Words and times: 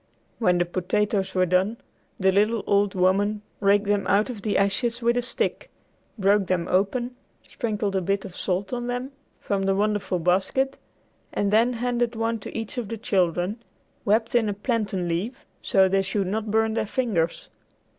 When 0.39 0.57
the 0.57 0.65
potatoes 0.65 1.35
were 1.35 1.45
done, 1.45 1.77
the 2.19 2.31
little 2.31 2.63
old 2.65 2.95
woman 2.95 3.43
raked 3.59 3.85
them 3.85 4.07
out 4.07 4.31
of 4.31 4.41
the 4.41 4.57
ashes 4.57 4.99
with 4.99 5.15
a 5.15 5.21
stick, 5.21 5.69
broke 6.17 6.47
them 6.47 6.67
open, 6.71 7.15
sprinkled 7.47 7.95
a 7.95 8.01
bit 8.01 8.25
of 8.25 8.35
salt 8.35 8.73
on 8.73 8.87
them 8.87 9.11
from 9.39 9.61
the 9.61 9.75
wonderful 9.75 10.17
basket, 10.17 10.79
and 11.31 11.53
then 11.53 11.73
handed 11.73 12.15
one 12.15 12.39
to 12.39 12.57
each 12.57 12.79
of 12.79 12.87
the 12.89 12.97
children, 12.97 13.61
wrapped 14.03 14.33
in 14.33 14.49
a 14.49 14.55
plantain 14.55 15.07
leaf, 15.07 15.45
so 15.61 15.87
they 15.87 16.01
should 16.01 16.25
not 16.25 16.49
burn 16.49 16.73
their 16.73 16.87
fingers. 16.87 17.51